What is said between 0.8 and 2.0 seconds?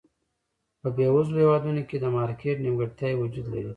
په بېوزلو هېوادونو کې